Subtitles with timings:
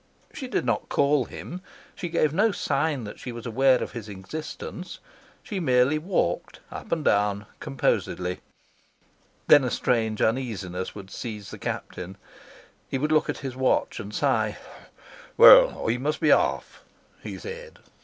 [0.33, 1.61] She did not call him;
[1.93, 4.97] she gave no sign that she was aware of his existence;
[5.43, 8.39] she merely walked up and down composedly.
[9.45, 12.17] Then a strange uneasiness would seize the Captain;
[12.89, 14.57] he would look at his watch and sigh.
[15.37, 16.83] "Well, I must be off,"
[17.21, 17.77] he said.